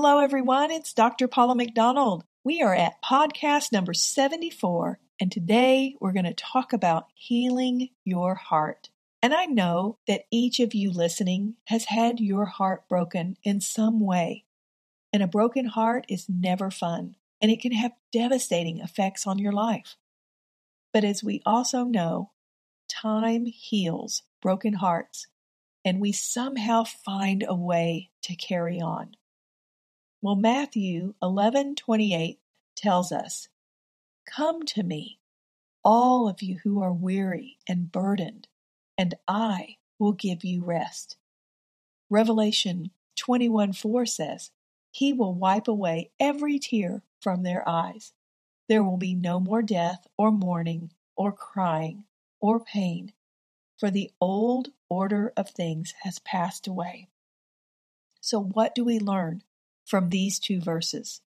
Hello, 0.00 0.20
everyone. 0.20 0.70
It's 0.70 0.94
Dr. 0.94 1.26
Paula 1.26 1.56
McDonald. 1.56 2.22
We 2.44 2.62
are 2.62 2.72
at 2.72 3.02
podcast 3.02 3.72
number 3.72 3.92
74, 3.92 5.00
and 5.20 5.32
today 5.32 5.96
we're 6.00 6.12
going 6.12 6.24
to 6.24 6.34
talk 6.34 6.72
about 6.72 7.08
healing 7.14 7.88
your 8.04 8.36
heart. 8.36 8.90
And 9.24 9.34
I 9.34 9.46
know 9.46 9.98
that 10.06 10.26
each 10.30 10.60
of 10.60 10.72
you 10.72 10.92
listening 10.92 11.56
has 11.64 11.86
had 11.86 12.20
your 12.20 12.44
heart 12.44 12.88
broken 12.88 13.38
in 13.42 13.60
some 13.60 13.98
way. 13.98 14.44
And 15.12 15.20
a 15.20 15.26
broken 15.26 15.64
heart 15.64 16.06
is 16.08 16.28
never 16.28 16.70
fun, 16.70 17.16
and 17.40 17.50
it 17.50 17.60
can 17.60 17.72
have 17.72 17.90
devastating 18.12 18.78
effects 18.78 19.26
on 19.26 19.40
your 19.40 19.52
life. 19.52 19.96
But 20.92 21.02
as 21.02 21.24
we 21.24 21.42
also 21.44 21.82
know, 21.82 22.30
time 22.88 23.46
heals 23.46 24.22
broken 24.40 24.74
hearts, 24.74 25.26
and 25.84 26.00
we 26.00 26.12
somehow 26.12 26.84
find 26.84 27.44
a 27.44 27.56
way 27.56 28.10
to 28.22 28.36
carry 28.36 28.80
on. 28.80 29.16
Well, 30.20 30.34
Matthew 30.34 31.14
11:28 31.22 32.40
tells 32.74 33.12
us, 33.12 33.48
"Come 34.24 34.64
to 34.66 34.82
me, 34.82 35.20
all 35.84 36.28
of 36.28 36.42
you 36.42 36.58
who 36.58 36.82
are 36.82 36.92
weary 36.92 37.58
and 37.68 37.92
burdened, 37.92 38.48
and 38.96 39.14
I 39.28 39.76
will 39.96 40.12
give 40.12 40.44
you 40.44 40.64
rest." 40.64 41.16
Revelation 42.10 42.90
21:4 43.14 44.06
says, 44.06 44.50
"He 44.90 45.12
will 45.12 45.34
wipe 45.34 45.68
away 45.68 46.10
every 46.18 46.58
tear 46.58 47.04
from 47.20 47.44
their 47.44 47.68
eyes. 47.68 48.12
There 48.66 48.82
will 48.82 48.96
be 48.96 49.14
no 49.14 49.38
more 49.38 49.62
death 49.62 50.08
or 50.16 50.32
mourning 50.32 50.92
or 51.14 51.30
crying 51.30 52.06
or 52.40 52.58
pain, 52.58 53.12
for 53.76 53.88
the 53.88 54.12
old 54.20 54.72
order 54.88 55.32
of 55.36 55.50
things 55.50 55.92
has 56.02 56.18
passed 56.18 56.66
away." 56.66 57.08
So 58.20 58.40
what 58.42 58.74
do 58.74 58.84
we 58.84 58.98
learn 58.98 59.44
from 59.88 60.10
these 60.10 60.38
two 60.38 60.60
verses? 60.60 61.22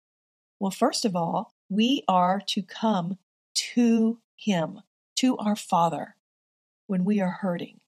Well, 0.60 0.70
first 0.70 1.04
of 1.04 1.16
all, 1.16 1.54
we 1.68 2.04
are 2.06 2.40
to 2.46 2.62
come 2.62 3.18
to 3.54 4.18
Him, 4.36 4.80
to 5.16 5.36
our 5.38 5.56
Father, 5.56 6.14
when 6.86 7.04
we 7.04 7.20
are 7.20 7.38
hurting, 7.40 7.80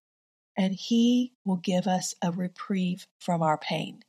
and 0.56 0.74
He 0.74 1.32
will 1.44 1.56
give 1.56 1.86
us 1.86 2.14
a 2.20 2.32
reprieve 2.32 3.06
from 3.18 3.42
our 3.42 3.56
pain. 3.56 4.02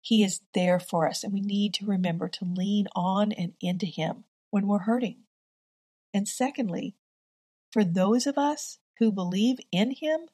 He 0.00 0.22
is 0.22 0.40
there 0.52 0.78
for 0.78 1.08
us, 1.08 1.24
and 1.24 1.32
we 1.32 1.40
need 1.40 1.74
to 1.74 1.86
remember 1.86 2.28
to 2.28 2.44
lean 2.44 2.86
on 2.94 3.32
and 3.32 3.54
into 3.60 3.86
Him 3.86 4.24
when 4.50 4.66
we're 4.66 4.80
hurting. 4.80 5.24
And 6.12 6.28
secondly, 6.28 6.94
for 7.72 7.82
those 7.82 8.26
of 8.26 8.38
us 8.38 8.78
who 8.98 9.10
believe 9.10 9.58
in 9.72 9.90
Him, 9.90 10.28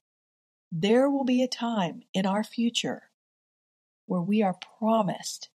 there 0.70 1.08
will 1.08 1.24
be 1.24 1.42
a 1.42 1.48
time 1.48 2.02
in 2.12 2.26
our 2.26 2.44
future 2.44 3.09
where 4.10 4.20
we 4.20 4.42
are 4.42 4.58
promised 4.80 5.48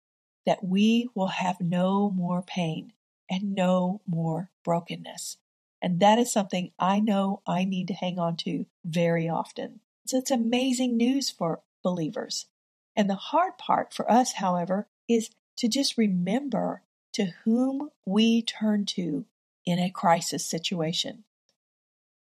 that 0.46 0.64
we 0.64 1.10
will 1.14 1.28
have 1.28 1.60
no 1.60 2.10
more 2.10 2.42
pain 2.42 2.94
and 3.30 3.54
no 3.54 4.00
more 4.08 4.50
brokenness. 4.64 5.36
And 5.82 6.00
that 6.00 6.20
is 6.20 6.32
something 6.32 6.72
I 6.80 7.02
know 7.02 7.42
I 7.46 7.66
need 7.66 7.90
to 7.90 7.94
hang 7.94 8.18
on 8.18 8.38
to 8.38 8.66
very 8.86 9.28
often. 9.28 9.82
So 10.08 10.20
it's 10.20 10.32
amazing 10.32 10.96
news 10.96 11.30
for 11.30 11.64
believers. 11.84 12.46
And 12.96 13.10
the 13.10 13.16
hard 13.16 13.58
part 13.58 13.94
for 13.94 14.10
us, 14.10 14.36
however, 14.36 14.88
is 15.10 15.32
to 15.58 15.68
just 15.68 15.98
remember 15.98 16.82
to 17.12 17.34
whom 17.44 17.90
we 18.06 18.42
turn 18.42 18.86
to 18.86 19.26
in 19.66 19.80
a 19.80 19.90
crisis 19.90 20.46
situation. 20.46 21.26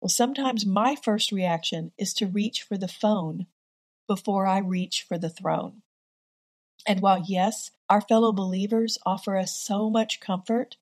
Well, 0.02 0.10
sometimes 0.10 0.66
my 0.66 0.96
first 0.96 1.32
reaction 1.32 1.92
is 1.96 2.16
to 2.16 2.26
reach 2.26 2.64
for 2.64 2.76
the 2.76 2.88
phone 2.88 3.46
before 4.08 4.48
I 4.48 4.58
reach 4.58 5.06
for 5.08 5.20
the 5.20 5.30
throne. 5.30 5.84
And 6.88 7.02
while, 7.02 7.22
yes, 7.28 7.72
our 7.90 8.00
fellow 8.00 8.32
believers 8.32 8.98
offer 9.06 9.36
us 9.36 9.60
so 9.60 9.90
much 9.90 10.22
comfort, 10.22 10.78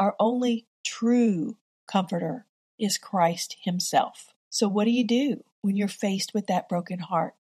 our 0.00 0.16
only 0.18 0.66
true 0.82 1.58
comforter 1.86 2.46
is 2.78 2.96
Christ 2.96 3.58
Himself. 3.60 4.32
So, 4.48 4.68
what 4.68 4.84
do 4.86 4.90
you 4.90 5.06
do 5.06 5.44
when 5.60 5.76
you're 5.76 5.86
faced 5.86 6.32
with 6.32 6.46
that 6.46 6.68
broken 6.68 6.98
heart? 6.98 7.34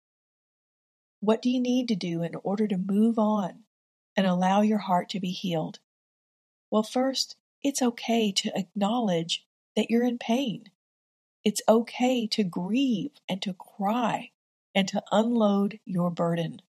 What 1.21 1.41
do 1.41 1.49
you 1.49 1.61
need 1.61 1.87
to 1.89 1.95
do 1.95 2.25
in 2.25 2.35
order 2.43 2.67
to 2.67 2.77
move 2.77 3.21
on 3.21 3.61
and 4.17 4.27
allow 4.27 4.63
your 4.63 4.79
heart 4.79 5.09
to 5.11 5.21
be 5.21 5.31
healed? 5.31 5.79
Well, 6.73 6.83
first, 6.83 7.37
it's 7.63 7.83
okay 7.83 8.33
to 8.33 8.59
acknowledge 8.59 9.47
that 9.77 9.91
you're 9.91 10.05
in 10.05 10.19
pain. 10.19 10.71
It's 11.45 11.63
okay 11.69 12.27
to 12.29 12.43
grieve 12.43 13.13
and 13.29 13.41
to 13.43 13.55
cry 13.55 14.31
and 14.75 14.89
to 14.89 15.05
unload 15.13 15.79
your 15.85 16.11
burden 16.11 16.63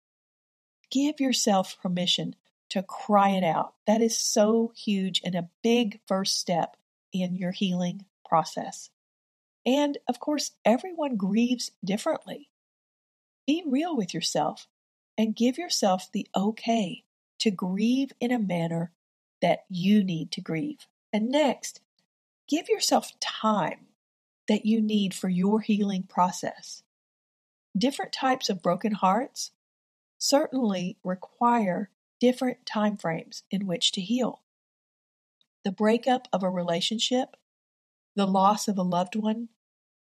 give 0.92 1.18
yourself 1.18 1.76
permission 1.82 2.36
to 2.68 2.82
cry 2.82 3.30
it 3.30 3.42
out. 3.42 3.74
That 3.86 4.00
is 4.00 4.16
so 4.16 4.72
huge 4.76 5.20
and 5.24 5.34
a 5.34 5.48
big 5.62 5.98
first 6.06 6.38
step 6.38 6.76
in 7.12 7.34
your 7.34 7.50
healing 7.50 8.04
process. 8.28 8.90
And 9.66 9.98
of 10.08 10.20
course, 10.20 10.52
everyone 10.64 11.16
grieves 11.16 11.72
differently. 11.84 12.50
Be 13.46 13.64
real 13.66 13.96
with 13.96 14.14
yourself 14.14 14.68
and 15.18 15.36
give 15.36 15.58
yourself 15.58 16.08
the 16.12 16.26
okay 16.36 17.04
to 17.40 17.50
grieve 17.50 18.12
in 18.20 18.30
a 18.30 18.38
manner 18.38 18.92
that 19.40 19.64
you 19.68 20.04
need 20.04 20.30
to 20.32 20.40
grieve. 20.40 20.86
And 21.12 21.28
next, 21.28 21.80
give 22.48 22.68
yourself 22.68 23.12
time 23.20 23.86
that 24.48 24.66
you 24.66 24.80
need 24.80 25.14
for 25.14 25.28
your 25.28 25.60
healing 25.60 26.04
process. 26.04 26.82
Different 27.76 28.12
types 28.12 28.48
of 28.48 28.62
broken 28.62 28.92
hearts 28.92 29.50
certainly 30.22 30.96
require 31.02 31.90
different 32.20 32.64
time 32.64 32.96
frames 32.96 33.42
in 33.50 33.66
which 33.66 33.90
to 33.90 34.00
heal. 34.00 34.40
The 35.64 35.72
breakup 35.72 36.28
of 36.32 36.44
a 36.44 36.50
relationship, 36.50 37.36
the 38.14 38.26
loss 38.26 38.68
of 38.68 38.78
a 38.78 38.82
loved 38.82 39.16
one, 39.16 39.48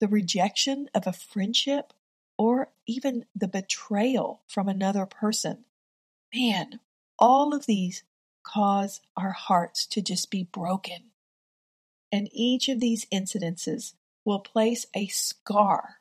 the 0.00 0.08
rejection 0.08 0.90
of 0.94 1.06
a 1.06 1.14
friendship, 1.14 1.94
or 2.36 2.72
even 2.86 3.24
the 3.34 3.48
betrayal 3.48 4.42
from 4.46 4.68
another 4.68 5.06
person. 5.06 5.64
Man, 6.34 6.80
all 7.18 7.54
of 7.54 7.64
these 7.64 8.04
cause 8.42 9.00
our 9.16 9.32
hearts 9.32 9.86
to 9.86 10.02
just 10.02 10.30
be 10.30 10.44
broken. 10.44 11.12
And 12.10 12.28
each 12.32 12.68
of 12.68 12.80
these 12.80 13.06
incidences 13.06 13.94
will 14.26 14.40
place 14.40 14.84
a 14.94 15.06
scar 15.06 16.00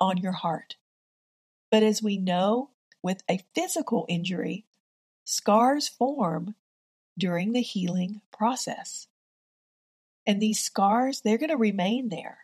on 0.00 0.16
your 0.16 0.32
heart. 0.32 0.74
But 1.70 1.84
as 1.84 2.02
we 2.02 2.18
know, 2.18 2.70
with 3.04 3.22
a 3.30 3.38
physical 3.54 4.06
injury, 4.08 4.64
scars 5.24 5.86
form 5.88 6.54
during 7.18 7.52
the 7.52 7.60
healing 7.60 8.22
process. 8.32 9.08
And 10.26 10.40
these 10.40 10.58
scars, 10.58 11.20
they're 11.20 11.36
going 11.36 11.50
to 11.50 11.56
remain 11.58 12.08
there, 12.08 12.38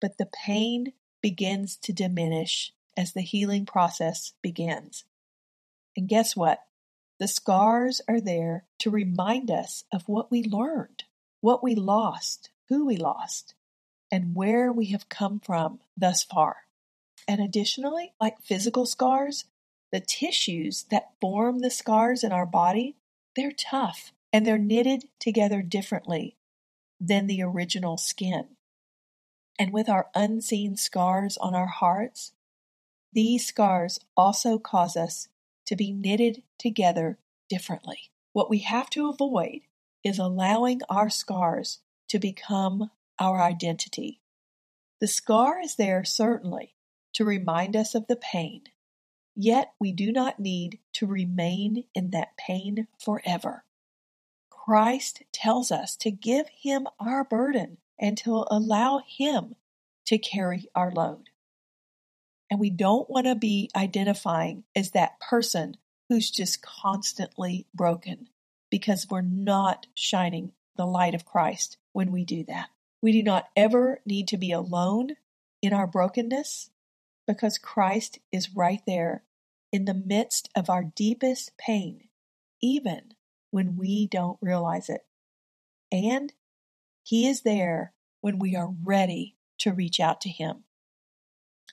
but 0.00 0.16
the 0.16 0.30
pain 0.32 0.92
begins 1.20 1.76
to 1.78 1.92
diminish 1.92 2.72
as 2.96 3.12
the 3.12 3.22
healing 3.22 3.66
process 3.66 4.34
begins. 4.40 5.02
And 5.96 6.08
guess 6.08 6.36
what? 6.36 6.60
The 7.18 7.26
scars 7.26 8.00
are 8.06 8.20
there 8.20 8.66
to 8.78 8.90
remind 8.90 9.50
us 9.50 9.82
of 9.92 10.08
what 10.08 10.30
we 10.30 10.44
learned, 10.44 11.02
what 11.40 11.64
we 11.64 11.74
lost, 11.74 12.50
who 12.68 12.86
we 12.86 12.96
lost, 12.96 13.54
and 14.12 14.36
where 14.36 14.70
we 14.70 14.86
have 14.86 15.08
come 15.08 15.40
from 15.40 15.80
thus 15.96 16.22
far. 16.22 16.58
And 17.26 17.40
additionally, 17.40 18.12
like 18.20 18.40
physical 18.42 18.86
scars, 18.86 19.44
the 19.92 20.00
tissues 20.00 20.84
that 20.90 21.12
form 21.20 21.60
the 21.60 21.70
scars 21.70 22.22
in 22.22 22.32
our 22.32 22.46
body, 22.46 22.96
they're 23.36 23.52
tough 23.52 24.12
and 24.32 24.46
they're 24.46 24.58
knitted 24.58 25.04
together 25.18 25.62
differently 25.62 26.36
than 27.00 27.26
the 27.26 27.42
original 27.42 27.96
skin. 27.96 28.56
And 29.58 29.72
with 29.72 29.88
our 29.88 30.08
unseen 30.14 30.76
scars 30.76 31.36
on 31.38 31.54
our 31.54 31.66
hearts, 31.66 32.32
these 33.12 33.46
scars 33.46 33.98
also 34.16 34.58
cause 34.58 34.96
us 34.96 35.28
to 35.66 35.76
be 35.76 35.92
knitted 35.92 36.42
together 36.58 37.18
differently. 37.48 38.10
What 38.32 38.50
we 38.50 38.58
have 38.60 38.90
to 38.90 39.08
avoid 39.08 39.60
is 40.04 40.18
allowing 40.18 40.80
our 40.88 41.10
scars 41.10 41.80
to 42.08 42.18
become 42.18 42.90
our 43.18 43.40
identity. 43.40 44.20
The 45.00 45.08
scar 45.08 45.60
is 45.60 45.76
there 45.76 46.04
certainly 46.04 46.74
to 47.14 47.24
remind 47.24 47.74
us 47.74 47.94
of 47.94 48.06
the 48.06 48.16
pain 48.16 48.62
Yet 49.40 49.72
we 49.78 49.92
do 49.92 50.10
not 50.10 50.40
need 50.40 50.80
to 50.94 51.06
remain 51.06 51.84
in 51.94 52.10
that 52.10 52.36
pain 52.36 52.88
forever. 52.98 53.62
Christ 54.50 55.22
tells 55.30 55.70
us 55.70 55.94
to 55.98 56.10
give 56.10 56.48
Him 56.48 56.88
our 56.98 57.22
burden 57.22 57.78
and 58.00 58.18
to 58.18 58.44
allow 58.50 59.00
Him 59.06 59.54
to 60.06 60.18
carry 60.18 60.66
our 60.74 60.90
load. 60.90 61.30
And 62.50 62.58
we 62.58 62.68
don't 62.68 63.08
want 63.08 63.26
to 63.26 63.36
be 63.36 63.70
identifying 63.76 64.64
as 64.74 64.90
that 64.90 65.20
person 65.20 65.76
who's 66.08 66.32
just 66.32 66.60
constantly 66.60 67.64
broken 67.72 68.28
because 68.72 69.06
we're 69.08 69.20
not 69.20 69.86
shining 69.94 70.50
the 70.76 70.84
light 70.84 71.14
of 71.14 71.24
Christ 71.24 71.76
when 71.92 72.10
we 72.10 72.24
do 72.24 72.42
that. 72.48 72.70
We 73.00 73.12
do 73.12 73.22
not 73.22 73.48
ever 73.54 74.00
need 74.04 74.26
to 74.28 74.36
be 74.36 74.50
alone 74.50 75.10
in 75.62 75.72
our 75.72 75.86
brokenness 75.86 76.70
because 77.28 77.56
Christ 77.56 78.18
is 78.32 78.56
right 78.56 78.82
there 78.84 79.22
in 79.72 79.84
the 79.84 79.94
midst 79.94 80.48
of 80.56 80.70
our 80.70 80.84
deepest 80.84 81.56
pain, 81.58 82.08
even 82.62 83.14
when 83.50 83.76
we 83.76 84.06
don't 84.06 84.38
realize 84.40 84.88
it. 84.88 85.02
And 85.92 86.32
He 87.02 87.26
is 87.26 87.42
there 87.42 87.92
when 88.20 88.38
we 88.38 88.56
are 88.56 88.74
ready 88.84 89.36
to 89.58 89.72
reach 89.72 90.00
out 90.00 90.20
to 90.22 90.28
Him. 90.28 90.64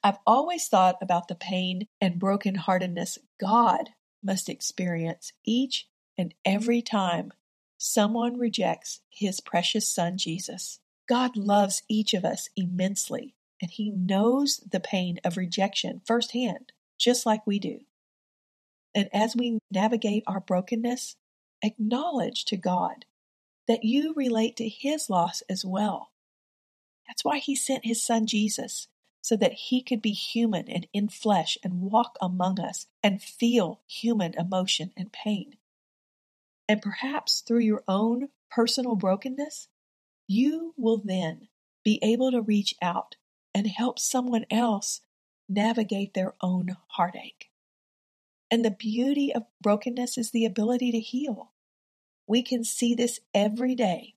I've 0.03 0.19
always 0.25 0.67
thought 0.67 0.97
about 1.01 1.27
the 1.27 1.35
pain 1.35 1.87
and 1.99 2.19
brokenheartedness 2.19 3.17
God 3.39 3.89
must 4.23 4.49
experience 4.49 5.33
each 5.43 5.87
and 6.17 6.33
every 6.43 6.81
time 6.81 7.31
someone 7.77 8.37
rejects 8.37 9.01
His 9.09 9.39
precious 9.39 9.87
Son, 9.87 10.17
Jesus. 10.17 10.79
God 11.07 11.35
loves 11.37 11.83
each 11.87 12.13
of 12.13 12.25
us 12.25 12.49
immensely, 12.55 13.35
and 13.61 13.71
He 13.71 13.91
knows 13.91 14.57
the 14.57 14.79
pain 14.79 15.19
of 15.23 15.37
rejection 15.37 16.01
firsthand, 16.05 16.71
just 16.97 17.25
like 17.25 17.45
we 17.45 17.59
do. 17.59 17.79
And 18.93 19.09
as 19.13 19.35
we 19.35 19.59
navigate 19.71 20.23
our 20.25 20.39
brokenness, 20.39 21.15
acknowledge 21.61 22.45
to 22.45 22.57
God 22.57 23.05
that 23.67 23.83
you 23.83 24.13
relate 24.15 24.55
to 24.57 24.69
His 24.69 25.09
loss 25.09 25.41
as 25.49 25.65
well. 25.65 26.11
That's 27.07 27.25
why 27.25 27.39
He 27.39 27.55
sent 27.55 27.85
His 27.85 28.03
Son 28.03 28.25
Jesus, 28.25 28.87
so 29.21 29.35
that 29.35 29.53
He 29.53 29.81
could 29.81 30.01
be 30.01 30.11
human 30.11 30.69
and 30.69 30.87
in 30.93 31.09
flesh 31.09 31.57
and 31.63 31.81
walk 31.81 32.15
among 32.21 32.59
us 32.59 32.87
and 33.03 33.21
feel 33.21 33.81
human 33.87 34.33
emotion 34.35 34.91
and 34.95 35.11
pain. 35.11 35.57
And 36.67 36.81
perhaps 36.81 37.41
through 37.41 37.59
your 37.59 37.83
own 37.87 38.29
personal 38.49 38.95
brokenness, 38.95 39.67
you 40.27 40.73
will 40.77 41.01
then 41.03 41.47
be 41.83 41.99
able 42.01 42.31
to 42.31 42.41
reach 42.41 42.73
out 42.81 43.15
and 43.53 43.67
help 43.67 43.99
someone 43.99 44.45
else 44.49 45.01
navigate 45.47 46.13
their 46.13 46.33
own 46.41 46.77
heartache. 46.87 47.49
And 48.51 48.63
the 48.63 48.71
beauty 48.71 49.33
of 49.33 49.45
brokenness 49.61 50.17
is 50.17 50.31
the 50.31 50.45
ability 50.45 50.91
to 50.91 50.99
heal. 50.99 51.51
We 52.27 52.41
can 52.41 52.63
see 52.63 52.95
this 52.95 53.19
every 53.33 53.75
day 53.75 54.15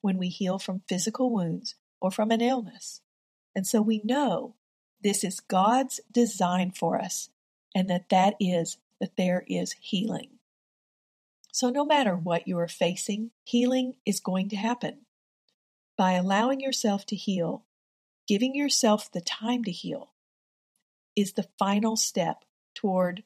when 0.00 0.18
we 0.18 0.28
heal 0.28 0.58
from 0.58 0.82
physical 0.88 1.30
wounds 1.30 1.74
or 2.00 2.10
from 2.10 2.30
an 2.30 2.40
illness. 2.40 3.00
And 3.54 3.66
so 3.66 3.82
we 3.82 4.00
know 4.04 4.54
this 5.02 5.24
is 5.24 5.40
God's 5.40 6.00
design 6.10 6.70
for 6.70 7.00
us 7.00 7.30
and 7.74 7.88
that 7.90 8.08
that 8.10 8.34
is 8.40 8.78
that 9.00 9.16
there 9.16 9.44
is 9.48 9.74
healing. 9.80 10.38
So 11.52 11.70
no 11.70 11.84
matter 11.84 12.14
what 12.14 12.46
you 12.46 12.58
are 12.58 12.68
facing, 12.68 13.30
healing 13.44 13.94
is 14.06 14.20
going 14.20 14.48
to 14.50 14.56
happen 14.56 15.06
by 15.96 16.12
allowing 16.12 16.60
yourself 16.60 17.04
to 17.06 17.16
heal, 17.16 17.64
giving 18.28 18.54
yourself 18.54 19.10
the 19.10 19.20
time 19.20 19.64
to 19.64 19.70
heal, 19.70 20.12
is 21.16 21.32
the 21.32 21.48
final 21.58 21.96
step 21.96 22.44
toward 22.74 23.22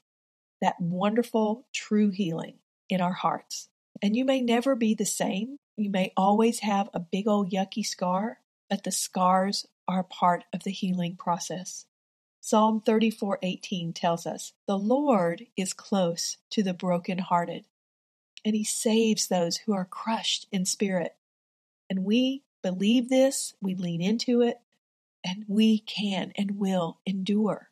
that 0.61 0.81
wonderful 0.81 1.67
true 1.73 2.11
healing 2.11 2.59
in 2.89 3.01
our 3.01 3.13
hearts. 3.13 3.69
And 4.03 4.17
you 4.17 4.25
may 4.25 4.41
never 4.41 4.75
be 4.75 4.95
the 4.95 5.07
same. 5.07 5.57
You 5.77 5.91
may 5.91 6.13
always 6.17 6.61
have 6.61 6.89
a 6.95 7.01
big 7.01 7.29
old 7.29 7.51
yucky 7.51 7.85
scar, 7.85 8.41
but 8.71 8.85
the 8.85 8.93
scars 8.93 9.67
are 9.87 10.03
part 10.03 10.45
of 10.53 10.63
the 10.65 10.71
healing 10.71 11.17
process. 11.17 11.87
Psalm 12.41 12.81
34:18 12.81 13.93
tells 13.93 14.27
us, 14.27 14.53
"The 14.67 14.79
Lord 14.79 15.47
is 15.57 15.73
close 15.73 16.37
to 16.51 16.63
the 16.63 16.75
brokenhearted, 16.75 17.67
and 18.45 18.55
he 18.55 18.65
saves 18.65 19.27
those 19.27 19.59
who 19.59 19.73
are 19.73 19.85
crushed 19.85 20.47
in 20.53 20.65
spirit." 20.65 21.17
And 21.89 22.05
we 22.05 22.43
believe 22.63 23.09
this, 23.09 23.55
we 23.61 23.75
lean 23.75 24.01
into 24.01 24.41
it, 24.41 24.61
and 25.23 25.45
we 25.49 25.79
can 25.79 26.33
and 26.37 26.59
will 26.59 27.01
endure. 27.07 27.71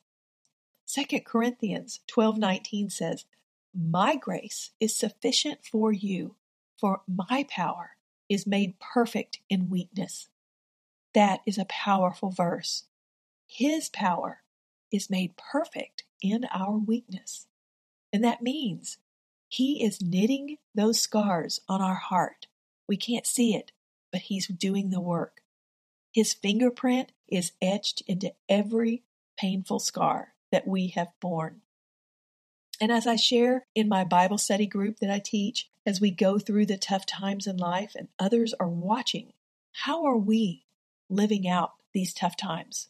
2 0.93 1.25
Corinthians 1.25 2.01
12:19 2.07 2.91
says, 2.91 3.25
"My 3.73 4.15
grace 4.15 4.73
is 4.79 4.95
sufficient 4.95 5.65
for 5.65 5.91
you, 5.91 6.37
for 6.77 7.03
my 7.09 7.45
power 7.49 7.97
is 8.29 8.47
made 8.47 8.79
perfect 8.79 9.41
in 9.49 9.71
weakness." 9.71 10.29
That 11.15 11.41
is 11.47 11.57
a 11.57 11.65
powerful 11.65 12.29
verse. 12.29 12.85
His 13.47 13.89
power 13.89 14.43
is 14.91 15.09
made 15.09 15.39
perfect 15.39 16.05
in 16.21 16.45
our 16.51 16.77
weakness. 16.77 17.47
And 18.13 18.23
that 18.23 18.43
means 18.43 18.99
he 19.49 19.83
is 19.83 20.03
knitting 20.03 20.59
those 20.75 21.01
scars 21.01 21.61
on 21.69 21.81
our 21.81 21.95
heart. 21.95 22.49
We 22.87 22.99
can't 22.99 23.27
see 23.27 23.55
it, 23.55 23.73
but 24.11 24.21
He's 24.29 24.47
doing 24.47 24.91
the 24.91 25.01
work. 25.01 25.43
His 26.13 26.35
fingerprint 26.35 27.13
is 27.29 27.53
etched 27.63 28.03
into 28.03 28.35
every 28.47 29.05
painful 29.39 29.79
scar 29.79 30.35
that 30.53 30.69
we 30.69 30.89
have 30.89 31.09
borne. 31.21 31.63
And 32.81 32.93
as 32.93 33.07
I 33.07 33.17
share 33.17 33.67
in 33.75 33.89
my 33.89 34.05
Bible 34.05 34.39
study 34.39 34.67
group 34.67 35.01
that 35.01 35.11
I 35.11 35.19
teach, 35.19 35.69
as 35.85 36.01
we 36.01 36.11
go 36.11 36.39
through 36.39 36.67
the 36.67 36.77
tough 36.77 37.07
times 37.07 37.47
in 37.47 37.57
life 37.57 37.93
and 37.97 38.09
others 38.19 38.55
are 38.61 38.69
watching, 38.69 39.33
how 39.73 40.05
are 40.05 40.17
we 40.17 40.65
living 41.09 41.49
out 41.49 41.73
these 41.93 42.15
tough 42.15 42.37
times? 42.37 42.89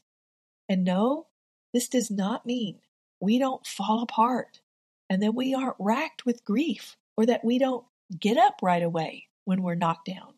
And 0.68 0.84
no, 0.84 1.26
this 1.72 1.88
does 1.88 2.10
not 2.10 2.46
mean 2.46 2.78
we 3.20 3.38
don't 3.38 3.66
fall 3.66 4.02
apart 4.02 4.60
and 5.08 5.22
that 5.22 5.34
we 5.34 5.54
aren't 5.54 5.76
racked 5.78 6.26
with 6.26 6.44
grief 6.44 6.96
or 7.16 7.26
that 7.26 7.44
we 7.44 7.58
don't 7.58 7.84
get 8.18 8.36
up 8.36 8.60
right 8.62 8.82
away 8.82 9.28
when 9.44 9.62
we're 9.62 9.74
knocked 9.74 10.06
down. 10.06 10.34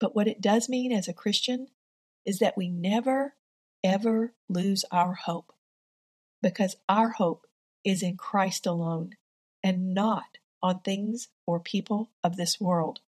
But 0.00 0.14
what 0.14 0.28
it 0.28 0.40
does 0.40 0.68
mean 0.68 0.92
as 0.92 1.08
a 1.08 1.12
Christian 1.12 1.68
is 2.24 2.38
that 2.38 2.56
we 2.56 2.68
never, 2.68 3.34
ever 3.84 4.32
lose 4.48 4.84
our 4.90 5.14
hope 5.14 5.52
because 6.42 6.76
our 6.88 7.10
hope 7.10 7.46
is 7.84 8.02
in 8.02 8.16
Christ 8.16 8.66
alone 8.66 9.16
and 9.62 9.94
not 9.94 10.38
on 10.62 10.80
things 10.80 11.28
or 11.46 11.60
people 11.60 12.10
of 12.22 12.36
this 12.36 12.60
world. 12.60 13.00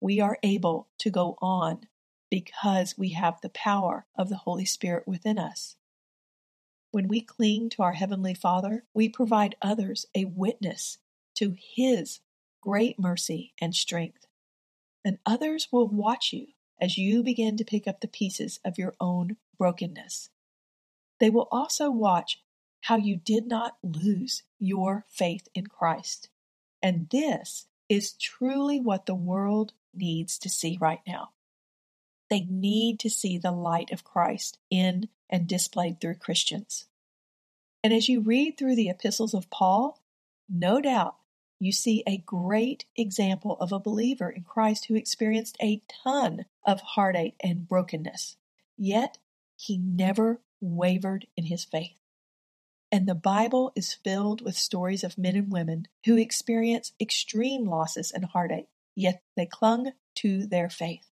We 0.00 0.20
are 0.20 0.38
able 0.42 0.88
to 0.98 1.10
go 1.10 1.36
on 1.40 1.86
because 2.30 2.98
we 2.98 3.10
have 3.10 3.40
the 3.40 3.48
power 3.48 4.06
of 4.16 4.28
the 4.28 4.36
Holy 4.36 4.64
Spirit 4.64 5.06
within 5.06 5.38
us. 5.38 5.76
When 6.90 7.08
we 7.08 7.20
cling 7.20 7.70
to 7.70 7.82
our 7.82 7.92
Heavenly 7.92 8.34
Father, 8.34 8.84
we 8.94 9.08
provide 9.08 9.56
others 9.60 10.06
a 10.14 10.24
witness 10.24 10.98
to 11.36 11.56
His 11.58 12.20
great 12.62 12.98
mercy 12.98 13.52
and 13.60 13.74
strength 13.74 14.26
and 15.06 15.18
others 15.24 15.68
will 15.70 15.86
watch 15.86 16.32
you 16.32 16.48
as 16.80 16.98
you 16.98 17.22
begin 17.22 17.56
to 17.56 17.64
pick 17.64 17.86
up 17.86 18.00
the 18.00 18.08
pieces 18.08 18.58
of 18.64 18.76
your 18.76 18.92
own 19.00 19.36
brokenness. 19.56 20.30
They 21.18 21.30
will 21.30 21.48
also 21.50 21.90
watch 21.90 22.42
how 22.82 22.96
you 22.96 23.16
did 23.16 23.46
not 23.46 23.76
lose 23.82 24.42
your 24.58 25.06
faith 25.08 25.48
in 25.54 25.66
Christ. 25.66 26.28
And 26.82 27.08
this 27.10 27.66
is 27.88 28.12
truly 28.12 28.80
what 28.80 29.06
the 29.06 29.14
world 29.14 29.72
needs 29.94 30.38
to 30.38 30.48
see 30.48 30.78
right 30.80 31.00
now. 31.06 31.30
They 32.28 32.40
need 32.40 33.00
to 33.00 33.10
see 33.10 33.38
the 33.38 33.52
light 33.52 33.90
of 33.92 34.04
Christ 34.04 34.58
in 34.70 35.08
and 35.30 35.46
displayed 35.46 36.00
through 36.00 36.16
Christians. 36.16 36.86
And 37.82 37.92
as 37.92 38.08
you 38.08 38.20
read 38.20 38.56
through 38.56 38.76
the 38.76 38.88
epistles 38.88 39.34
of 39.34 39.50
Paul, 39.50 40.00
no 40.48 40.80
doubt 40.80 41.16
you 41.58 41.72
see 41.72 42.02
a 42.06 42.18
great 42.18 42.84
example 42.96 43.56
of 43.60 43.72
a 43.72 43.78
believer 43.78 44.28
in 44.28 44.42
Christ 44.42 44.86
who 44.86 44.94
experienced 44.94 45.56
a 45.62 45.82
ton 46.04 46.44
of 46.64 46.80
heartache 46.80 47.36
and 47.40 47.68
brokenness. 47.68 48.36
Yet, 48.76 49.18
he 49.56 49.78
never 49.78 50.40
wavered 50.60 51.26
in 51.36 51.44
his 51.44 51.64
faith. 51.64 51.98
And 52.92 53.06
the 53.06 53.14
Bible 53.14 53.72
is 53.74 53.92
filled 53.92 54.42
with 54.42 54.56
stories 54.56 55.02
of 55.02 55.18
men 55.18 55.36
and 55.36 55.50
women 55.52 55.88
who 56.04 56.16
experience 56.16 56.92
extreme 57.00 57.64
losses 57.64 58.10
and 58.10 58.24
heartache, 58.24 58.68
yet 58.94 59.22
they 59.36 59.46
clung 59.46 59.92
to 60.16 60.46
their 60.46 60.70
faith. 60.70 61.10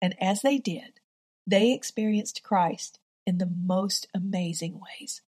And 0.00 0.14
as 0.20 0.42
they 0.42 0.58
did, 0.58 1.00
they 1.46 1.72
experienced 1.72 2.42
Christ 2.42 2.98
in 3.26 3.38
the 3.38 3.50
most 3.64 4.08
amazing 4.14 4.80
ways. 4.80 5.22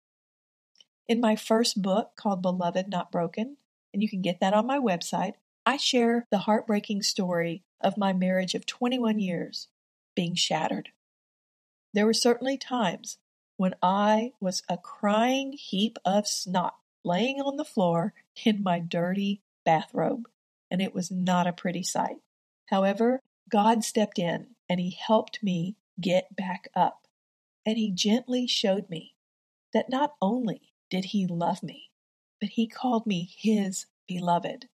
In 1.08 1.20
my 1.20 1.36
first 1.36 1.82
book 1.82 2.12
called 2.16 2.42
Beloved 2.42 2.88
Not 2.88 3.10
Broken, 3.10 3.56
and 3.92 4.02
you 4.02 4.08
can 4.08 4.22
get 4.22 4.40
that 4.40 4.54
on 4.54 4.66
my 4.66 4.78
website. 4.78 5.34
I 5.66 5.76
share 5.76 6.26
the 6.30 6.38
heartbreaking 6.38 7.02
story 7.02 7.64
of 7.80 7.98
my 7.98 8.12
marriage 8.12 8.54
of 8.54 8.66
21 8.66 9.18
years 9.18 9.68
being 10.14 10.34
shattered. 10.34 10.90
There 11.92 12.06
were 12.06 12.14
certainly 12.14 12.56
times 12.56 13.18
when 13.62 13.76
I 13.80 14.32
was 14.40 14.64
a 14.68 14.76
crying 14.76 15.52
heap 15.52 15.96
of 16.04 16.26
snot 16.26 16.74
laying 17.04 17.40
on 17.40 17.56
the 17.56 17.64
floor 17.64 18.12
in 18.44 18.60
my 18.60 18.80
dirty 18.80 19.40
bathrobe, 19.64 20.28
and 20.68 20.82
it 20.82 20.92
was 20.92 21.12
not 21.12 21.46
a 21.46 21.52
pretty 21.52 21.84
sight. 21.84 22.16
However, 22.70 23.20
God 23.48 23.84
stepped 23.84 24.18
in 24.18 24.56
and 24.68 24.80
He 24.80 24.90
helped 24.90 25.44
me 25.44 25.76
get 26.00 26.34
back 26.34 26.66
up, 26.74 27.06
and 27.64 27.78
He 27.78 27.92
gently 27.92 28.48
showed 28.48 28.90
me 28.90 29.14
that 29.72 29.88
not 29.88 30.14
only 30.20 30.72
did 30.90 31.04
He 31.04 31.28
love 31.28 31.62
me, 31.62 31.92
but 32.40 32.48
He 32.48 32.66
called 32.66 33.06
me 33.06 33.30
His 33.38 33.86
beloved. 34.08 34.66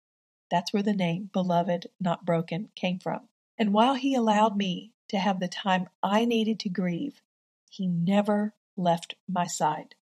That's 0.49 0.71
where 0.71 0.81
the 0.81 0.93
name 0.93 1.29
Beloved 1.33 1.87
Not 1.99 2.25
Broken 2.25 2.69
came 2.73 2.99
from. 2.99 3.27
And 3.57 3.73
while 3.73 3.95
He 3.95 4.15
allowed 4.15 4.55
me 4.55 4.93
to 5.09 5.19
have 5.19 5.41
the 5.41 5.49
time 5.49 5.89
I 6.01 6.23
needed 6.23 6.57
to 6.61 6.69
grieve, 6.69 7.21
He 7.69 7.85
never 7.85 8.53
left 8.77 9.15
my 9.27 9.47
side. 9.47 9.95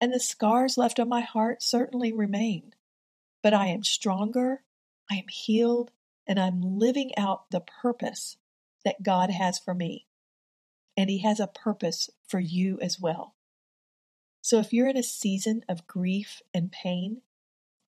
And 0.00 0.12
the 0.12 0.20
scars 0.20 0.76
left 0.76 1.00
on 1.00 1.08
my 1.08 1.22
heart 1.22 1.62
certainly 1.62 2.12
remain. 2.12 2.74
But 3.42 3.54
I 3.54 3.68
am 3.68 3.84
stronger, 3.84 4.62
I 5.10 5.16
am 5.16 5.28
healed, 5.28 5.90
and 6.26 6.38
I'm 6.38 6.60
living 6.78 7.16
out 7.16 7.50
the 7.50 7.60
purpose 7.60 8.36
that 8.84 9.02
God 9.02 9.30
has 9.30 9.58
for 9.58 9.74
me. 9.74 10.06
And 10.96 11.08
He 11.08 11.18
has 11.18 11.40
a 11.40 11.46
purpose 11.46 12.10
for 12.26 12.40
you 12.40 12.78
as 12.80 13.00
well. 13.00 13.34
So 14.42 14.58
if 14.58 14.72
you're 14.72 14.88
in 14.88 14.96
a 14.96 15.02
season 15.02 15.64
of 15.68 15.86
grief 15.86 16.40
and 16.52 16.70
pain, 16.70 17.22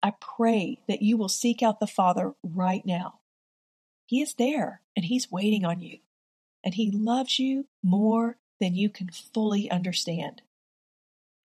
I 0.03 0.13
pray 0.21 0.81
that 0.89 1.03
you 1.03 1.17
will 1.17 1.29
seek 1.29 1.63
out 1.63 1.81
the 1.81 1.87
Father 1.87 2.35
right 2.43 2.85
now. 2.87 3.21
He 4.07 4.23
is 4.23 4.35
there 4.35 4.83
and 4.97 5.05
He's 5.05 5.31
waiting 5.31 5.65
on 5.65 5.81
you, 5.81 5.99
and 6.65 6.75
He 6.75 6.91
loves 6.91 7.39
you 7.39 7.67
more 7.83 8.39
than 8.61 8.75
you 8.75 8.89
can 8.89 9.09
fully 9.11 9.71
understand. 9.71 10.43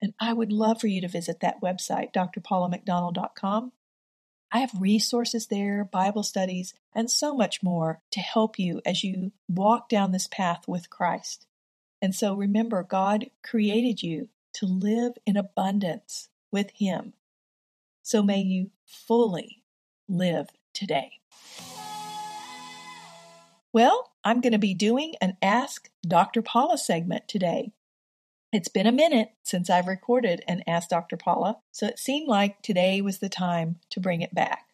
And 0.01 0.13
I 0.19 0.33
would 0.33 0.51
love 0.51 0.81
for 0.81 0.87
you 0.87 1.01
to 1.01 1.07
visit 1.07 1.39
that 1.39 1.61
website, 1.61 2.13
drpaulamcdonald.com. 2.13 3.71
I 4.51 4.59
have 4.59 4.71
resources 4.79 5.47
there, 5.47 5.83
Bible 5.83 6.23
studies, 6.23 6.73
and 6.93 7.09
so 7.09 7.33
much 7.33 7.63
more 7.63 8.01
to 8.11 8.19
help 8.19 8.59
you 8.59 8.81
as 8.85 9.03
you 9.03 9.31
walk 9.47 9.89
down 9.89 10.11
this 10.11 10.27
path 10.27 10.67
with 10.67 10.89
Christ. 10.89 11.47
And 12.01 12.13
so 12.13 12.35
remember, 12.35 12.83
God 12.83 13.31
created 13.41 14.03
you 14.03 14.29
to 14.55 14.65
live 14.65 15.13
in 15.25 15.37
abundance 15.37 16.29
with 16.51 16.69
Him. 16.71 17.13
So 18.03 18.21
may 18.21 18.41
you 18.41 18.71
fully 18.85 19.63
live 20.07 20.49
today. 20.73 21.13
Well, 23.73 24.11
I'm 24.23 24.39
going 24.39 24.53
to 24.53 24.59
be 24.59 24.75
doing 24.75 25.15
an 25.19 25.35
Ask 25.41 25.89
Dr. 26.07 26.43
Paula 26.43 26.77
segment 26.77 27.27
today. 27.27 27.71
It's 28.51 28.67
been 28.67 28.85
a 28.85 28.91
minute 28.91 29.29
since 29.41 29.67
I've 29.67 29.87
recorded 29.87 30.43
an 30.47 30.61
Ask 30.67 30.89
Dr. 30.89 31.17
Paula, 31.17 31.57
so 31.71 31.87
it 31.87 31.97
seemed 31.97 32.27
like 32.27 32.61
today 32.61 33.01
was 33.01 33.17
the 33.17 33.29
time 33.29 33.79
to 33.89 33.99
bring 33.99 34.21
it 34.21 34.35
back. 34.35 34.67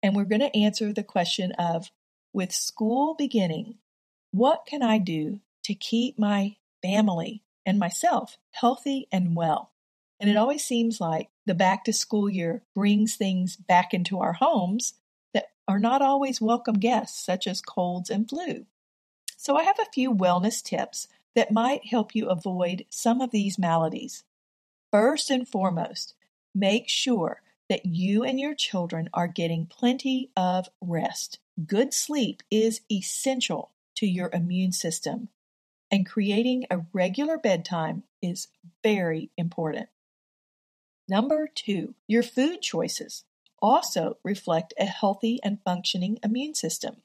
And 0.00 0.14
we're 0.14 0.26
going 0.26 0.42
to 0.42 0.56
answer 0.56 0.92
the 0.92 1.02
question 1.02 1.50
of 1.58 1.90
with 2.32 2.52
school 2.52 3.16
beginning, 3.18 3.78
what 4.30 4.64
can 4.64 4.80
I 4.80 4.98
do 4.98 5.40
to 5.64 5.74
keep 5.74 6.16
my 6.16 6.54
family 6.82 7.42
and 7.66 7.80
myself 7.80 8.38
healthy 8.52 9.08
and 9.10 9.34
well? 9.34 9.72
And 10.20 10.30
it 10.30 10.36
always 10.36 10.64
seems 10.64 11.00
like 11.00 11.30
the 11.46 11.54
back 11.54 11.82
to 11.86 11.92
school 11.92 12.30
year 12.30 12.62
brings 12.76 13.16
things 13.16 13.56
back 13.56 13.92
into 13.92 14.20
our 14.20 14.34
homes 14.34 14.94
are 15.70 15.78
not 15.78 16.02
always 16.02 16.40
welcome 16.40 16.80
guests, 16.80 17.24
such 17.24 17.46
as 17.46 17.62
colds 17.62 18.10
and 18.10 18.28
flu. 18.28 18.66
So 19.36 19.56
I 19.56 19.62
have 19.62 19.78
a 19.78 19.90
few 19.94 20.12
wellness 20.12 20.60
tips 20.60 21.06
that 21.36 21.52
might 21.52 21.86
help 21.86 22.12
you 22.12 22.28
avoid 22.28 22.86
some 22.90 23.20
of 23.20 23.30
these 23.30 23.56
maladies. 23.56 24.24
First 24.90 25.30
and 25.30 25.46
foremost, 25.46 26.14
make 26.52 26.88
sure 26.88 27.40
that 27.68 27.86
you 27.86 28.24
and 28.24 28.40
your 28.40 28.52
children 28.52 29.08
are 29.14 29.28
getting 29.28 29.66
plenty 29.66 30.30
of 30.36 30.68
rest. 30.80 31.38
Good 31.64 31.94
sleep 31.94 32.42
is 32.50 32.80
essential 32.90 33.70
to 33.94 34.06
your 34.06 34.30
immune 34.32 34.72
system, 34.72 35.28
and 35.88 36.04
creating 36.04 36.64
a 36.68 36.84
regular 36.92 37.38
bedtime 37.38 38.02
is 38.20 38.48
very 38.82 39.30
important. 39.36 39.88
Number 41.08 41.48
two, 41.54 41.94
your 42.08 42.24
food 42.24 42.60
choices 42.60 43.22
also 43.60 44.18
reflect 44.24 44.74
a 44.78 44.86
healthy 44.86 45.38
and 45.42 45.62
functioning 45.64 46.18
immune 46.22 46.54
system. 46.54 47.02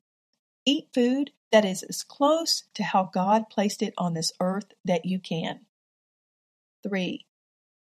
Eat 0.65 0.87
food 0.93 1.31
that 1.51 1.65
is 1.65 1.83
as 1.83 2.03
close 2.03 2.63
to 2.73 2.83
how 2.83 3.09
God 3.13 3.49
placed 3.49 3.81
it 3.81 3.93
on 3.97 4.13
this 4.13 4.31
earth 4.39 4.73
that 4.83 5.05
you 5.05 5.19
can. 5.19 5.61
3. 6.83 7.25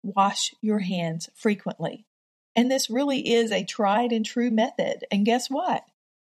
Wash 0.03 0.53
your 0.61 0.79
hands 0.79 1.29
frequently. 1.33 2.05
And 2.55 2.69
this 2.69 2.89
really 2.89 3.33
is 3.33 3.51
a 3.51 3.63
tried 3.63 4.11
and 4.11 4.25
true 4.25 4.51
method. 4.51 5.05
And 5.11 5.25
guess 5.25 5.49
what? 5.49 5.85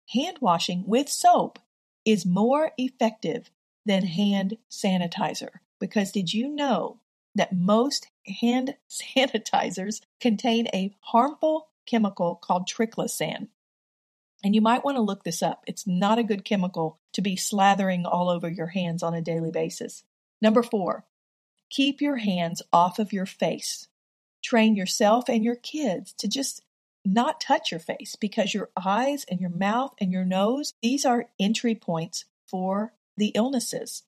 Hand 0.09 0.37
washing 0.41 0.83
with 0.85 1.09
soap 1.09 1.59
is 2.05 2.25
more 2.25 2.71
effective 2.77 3.49
than 3.85 4.03
hand 4.03 4.57
sanitizer. 4.69 5.59
Because 5.79 6.11
did 6.11 6.33
you 6.33 6.49
know 6.49 6.99
that 7.35 7.55
most 7.55 8.07
hand 8.41 8.75
sanitizers 8.89 10.01
contain 10.19 10.67
a 10.73 10.93
harmful 10.99 11.69
chemical 11.87 12.35
called 12.35 12.69
triclosan? 12.69 13.47
And 14.43 14.53
you 14.53 14.61
might 14.61 14.85
want 14.85 14.97
to 14.97 15.01
look 15.01 15.23
this 15.23 15.41
up. 15.41 15.63
It's 15.65 15.87
not 15.87 16.19
a 16.19 16.23
good 16.23 16.45
chemical 16.45 16.99
to 17.13 17.21
be 17.21 17.35
slathering 17.35 18.05
all 18.05 18.29
over 18.29 18.47
your 18.47 18.67
hands 18.67 19.01
on 19.01 19.15
a 19.15 19.21
daily 19.21 19.49
basis. 19.49 20.03
Number 20.41 20.61
four, 20.61 21.05
keep 21.69 22.01
your 22.01 22.17
hands 22.17 22.61
off 22.71 22.99
of 22.99 23.11
your 23.11 23.25
face. 23.25 23.87
Train 24.43 24.75
yourself 24.75 25.27
and 25.27 25.43
your 25.43 25.55
kids 25.55 26.13
to 26.19 26.27
just 26.27 26.61
not 27.03 27.41
touch 27.41 27.71
your 27.71 27.79
face 27.79 28.15
because 28.15 28.53
your 28.53 28.69
eyes 28.77 29.25
and 29.29 29.39
your 29.39 29.49
mouth 29.49 29.95
and 29.99 30.11
your 30.11 30.25
nose, 30.25 30.73
these 30.81 31.05
are 31.05 31.29
entry 31.39 31.73
points 31.73 32.25
for 32.45 32.93
the 33.15 33.31
illnesses. 33.33 34.03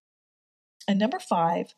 And 0.88 1.00
number 1.00 1.20
five, 1.20 1.74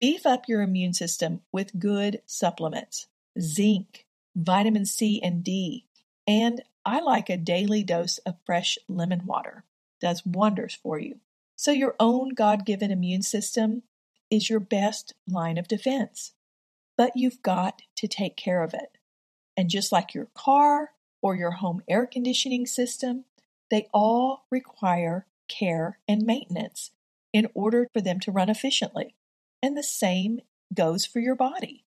beef 0.00 0.24
up 0.24 0.48
your 0.48 0.62
immune 0.62 0.94
system 0.94 1.40
with 1.52 1.78
good 1.78 2.22
supplements 2.26 3.06
zinc, 3.40 4.06
vitamin 4.34 4.86
C 4.86 5.20
and 5.22 5.42
D, 5.44 5.86
and 6.26 6.62
I 6.84 7.00
like 7.00 7.30
a 7.30 7.36
daily 7.36 7.82
dose 7.82 8.18
of 8.18 8.36
fresh 8.44 8.78
lemon 8.88 9.26
water. 9.26 9.64
Does 10.00 10.26
wonders 10.26 10.74
for 10.82 10.98
you. 10.98 11.20
So 11.54 11.70
your 11.70 11.94
own 12.00 12.30
God-given 12.30 12.90
immune 12.90 13.22
system 13.22 13.82
is 14.30 14.50
your 14.50 14.58
best 14.60 15.14
line 15.28 15.58
of 15.58 15.68
defense. 15.68 16.32
But 16.96 17.12
you've 17.16 17.42
got 17.42 17.82
to 17.96 18.08
take 18.08 18.36
care 18.36 18.62
of 18.62 18.74
it. 18.74 18.98
And 19.56 19.70
just 19.70 19.92
like 19.92 20.14
your 20.14 20.28
car 20.34 20.92
or 21.20 21.36
your 21.36 21.52
home 21.52 21.82
air 21.88 22.06
conditioning 22.06 22.66
system, 22.66 23.24
they 23.70 23.88
all 23.94 24.46
require 24.50 25.26
care 25.48 25.98
and 26.08 26.22
maintenance 26.22 26.90
in 27.32 27.48
order 27.54 27.86
for 27.92 28.00
them 28.00 28.18
to 28.20 28.32
run 28.32 28.48
efficiently. 28.48 29.14
And 29.62 29.76
the 29.76 29.82
same 29.82 30.40
goes 30.74 31.06
for 31.06 31.20
your 31.20 31.36
body. 31.36 31.84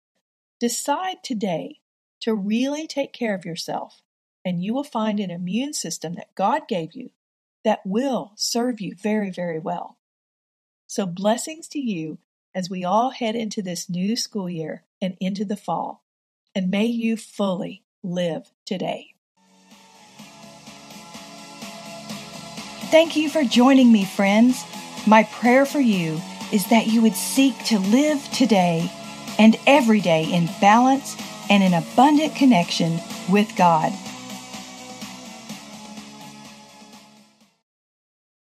Decide 0.58 1.22
today 1.22 1.79
to 2.20 2.34
really 2.34 2.86
take 2.86 3.12
care 3.12 3.34
of 3.34 3.44
yourself 3.44 4.02
and 4.44 4.62
you 4.62 4.72
will 4.72 4.84
find 4.84 5.20
an 5.20 5.30
immune 5.30 5.72
system 5.72 6.14
that 6.14 6.34
God 6.34 6.68
gave 6.68 6.94
you 6.94 7.10
that 7.64 7.80
will 7.84 8.32
serve 8.36 8.80
you 8.80 8.94
very, 8.94 9.30
very 9.30 9.58
well. 9.58 9.98
So, 10.86 11.06
blessings 11.06 11.68
to 11.68 11.78
you 11.78 12.18
as 12.54 12.70
we 12.70 12.84
all 12.84 13.10
head 13.10 13.36
into 13.36 13.62
this 13.62 13.88
new 13.88 14.16
school 14.16 14.48
year 14.48 14.84
and 15.00 15.16
into 15.20 15.44
the 15.44 15.56
fall. 15.56 16.02
And 16.54 16.70
may 16.70 16.86
you 16.86 17.16
fully 17.16 17.84
live 18.02 18.50
today. 18.64 19.14
Thank 22.90 23.14
you 23.14 23.28
for 23.28 23.44
joining 23.44 23.92
me, 23.92 24.04
friends. 24.04 24.64
My 25.06 25.22
prayer 25.22 25.64
for 25.64 25.78
you 25.78 26.20
is 26.52 26.66
that 26.70 26.88
you 26.88 27.02
would 27.02 27.14
seek 27.14 27.56
to 27.66 27.78
live 27.78 28.20
today 28.32 28.90
and 29.38 29.56
every 29.66 30.00
day 30.00 30.24
in 30.24 30.46
balance 30.60 31.14
and 31.50 31.62
an 31.62 31.74
abundant 31.74 32.34
connection 32.34 33.00
with 33.28 33.54
God 33.56 33.92